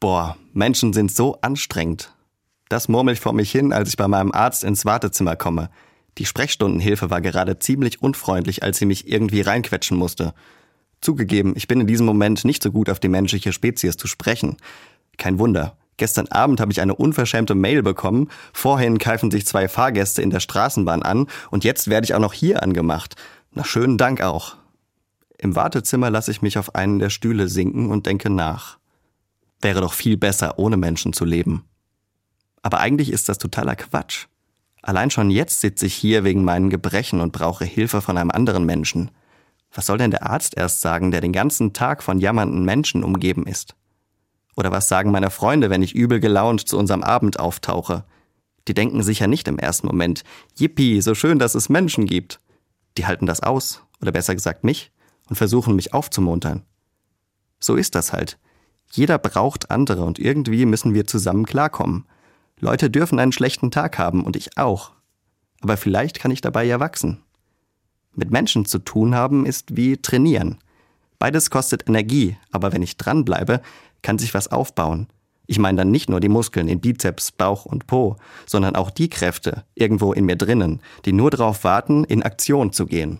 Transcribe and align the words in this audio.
Boah, 0.00 0.36
Menschen 0.52 0.92
sind 0.92 1.10
so 1.10 1.38
anstrengend. 1.40 2.12
Das 2.68 2.88
murmel 2.88 3.14
ich 3.14 3.20
vor 3.20 3.32
mich 3.32 3.50
hin, 3.50 3.72
als 3.72 3.88
ich 3.88 3.96
bei 3.96 4.06
meinem 4.06 4.32
Arzt 4.32 4.62
ins 4.62 4.84
Wartezimmer 4.84 5.34
komme. 5.34 5.70
Die 6.18 6.26
Sprechstundenhilfe 6.26 7.10
war 7.10 7.20
gerade 7.20 7.58
ziemlich 7.58 8.02
unfreundlich, 8.02 8.62
als 8.62 8.78
sie 8.78 8.86
mich 8.86 9.08
irgendwie 9.08 9.40
reinquetschen 9.40 9.96
musste. 9.96 10.34
Zugegeben, 11.00 11.54
ich 11.56 11.68
bin 11.68 11.80
in 11.80 11.86
diesem 11.86 12.06
Moment 12.06 12.44
nicht 12.44 12.62
so 12.62 12.70
gut 12.70 12.90
auf 12.90 13.00
die 13.00 13.08
menschliche 13.08 13.52
Spezies 13.52 13.96
zu 13.96 14.06
sprechen. 14.06 14.56
Kein 15.16 15.38
Wunder. 15.38 15.76
Gestern 15.96 16.28
Abend 16.28 16.60
habe 16.60 16.70
ich 16.70 16.80
eine 16.80 16.94
unverschämte 16.94 17.56
Mail 17.56 17.82
bekommen, 17.82 18.28
vorhin 18.52 18.98
keifen 18.98 19.32
sich 19.32 19.46
zwei 19.46 19.68
Fahrgäste 19.68 20.22
in 20.22 20.30
der 20.30 20.38
Straßenbahn 20.38 21.02
an 21.02 21.26
und 21.50 21.64
jetzt 21.64 21.88
werde 21.88 22.04
ich 22.04 22.14
auch 22.14 22.20
noch 22.20 22.32
hier 22.32 22.62
angemacht. 22.62 23.16
Na 23.52 23.64
schönen 23.64 23.98
Dank 23.98 24.20
auch. 24.20 24.56
Im 25.38 25.56
Wartezimmer 25.56 26.10
lasse 26.10 26.30
ich 26.30 26.40
mich 26.40 26.56
auf 26.56 26.76
einen 26.76 27.00
der 27.00 27.10
Stühle 27.10 27.48
sinken 27.48 27.90
und 27.90 28.06
denke 28.06 28.30
nach. 28.30 28.78
Wäre 29.60 29.80
doch 29.80 29.92
viel 29.92 30.16
besser, 30.16 30.58
ohne 30.58 30.76
Menschen 30.76 31.12
zu 31.12 31.24
leben. 31.24 31.64
Aber 32.62 32.80
eigentlich 32.80 33.12
ist 33.12 33.28
das 33.28 33.38
totaler 33.38 33.76
Quatsch. 33.76 34.26
Allein 34.82 35.10
schon 35.10 35.30
jetzt 35.30 35.60
sitze 35.60 35.86
ich 35.86 35.94
hier 35.94 36.24
wegen 36.24 36.44
meinen 36.44 36.70
Gebrechen 36.70 37.20
und 37.20 37.32
brauche 37.32 37.64
Hilfe 37.64 38.00
von 38.00 38.16
einem 38.16 38.30
anderen 38.30 38.64
Menschen. 38.64 39.10
Was 39.72 39.86
soll 39.86 39.98
denn 39.98 40.10
der 40.10 40.24
Arzt 40.24 40.56
erst 40.56 40.80
sagen, 40.80 41.10
der 41.10 41.20
den 41.20 41.32
ganzen 41.32 41.72
Tag 41.72 42.02
von 42.02 42.18
jammernden 42.18 42.64
Menschen 42.64 43.04
umgeben 43.04 43.46
ist? 43.46 43.74
Oder 44.56 44.72
was 44.72 44.88
sagen 44.88 45.10
meine 45.10 45.30
Freunde, 45.30 45.70
wenn 45.70 45.82
ich 45.82 45.94
übel 45.94 46.20
gelaunt 46.20 46.68
zu 46.68 46.78
unserem 46.78 47.02
Abend 47.02 47.38
auftauche? 47.38 48.04
Die 48.66 48.74
denken 48.74 49.02
sicher 49.02 49.26
nicht 49.26 49.48
im 49.48 49.58
ersten 49.58 49.86
Moment, 49.86 50.24
Yippie, 50.58 51.00
so 51.00 51.14
schön, 51.14 51.38
dass 51.38 51.54
es 51.54 51.68
Menschen 51.68 52.06
gibt. 52.06 52.40
Die 52.96 53.06
halten 53.06 53.26
das 53.26 53.40
aus, 53.40 53.82
oder 54.00 54.12
besser 54.12 54.34
gesagt 54.34 54.64
mich, 54.64 54.90
und 55.28 55.36
versuchen 55.36 55.76
mich 55.76 55.94
aufzumuntern. 55.94 56.64
So 57.60 57.76
ist 57.76 57.94
das 57.94 58.12
halt. 58.12 58.38
Jeder 58.90 59.18
braucht 59.18 59.70
andere 59.70 60.04
und 60.04 60.18
irgendwie 60.18 60.66
müssen 60.66 60.94
wir 60.94 61.06
zusammen 61.06 61.46
klarkommen. 61.46 62.06
Leute 62.60 62.90
dürfen 62.90 63.18
einen 63.18 63.32
schlechten 63.32 63.70
Tag 63.70 63.98
haben 63.98 64.24
und 64.24 64.36
ich 64.36 64.58
auch. 64.58 64.92
Aber 65.60 65.76
vielleicht 65.76 66.20
kann 66.20 66.30
ich 66.30 66.40
dabei 66.40 66.64
ja 66.64 66.80
wachsen. 66.80 67.22
Mit 68.14 68.30
Menschen 68.30 68.64
zu 68.64 68.78
tun 68.78 69.14
haben 69.14 69.46
ist 69.46 69.76
wie 69.76 69.96
trainieren. 69.96 70.58
Beides 71.18 71.50
kostet 71.50 71.88
Energie, 71.88 72.36
aber 72.50 72.72
wenn 72.72 72.82
ich 72.82 72.96
dranbleibe, 72.96 73.60
kann 74.02 74.18
sich 74.18 74.34
was 74.34 74.48
aufbauen. 74.48 75.08
Ich 75.50 75.58
meine 75.58 75.78
dann 75.78 75.90
nicht 75.90 76.10
nur 76.10 76.20
die 76.20 76.28
Muskeln 76.28 76.68
in 76.68 76.80
Bizeps, 76.80 77.32
Bauch 77.32 77.64
und 77.64 77.86
Po, 77.86 78.16
sondern 78.46 78.76
auch 78.76 78.90
die 78.90 79.08
Kräfte 79.08 79.64
irgendwo 79.74 80.12
in 80.12 80.26
mir 80.26 80.36
drinnen, 80.36 80.80
die 81.06 81.12
nur 81.12 81.30
darauf 81.30 81.64
warten, 81.64 82.04
in 82.04 82.22
Aktion 82.22 82.72
zu 82.72 82.86
gehen. 82.86 83.16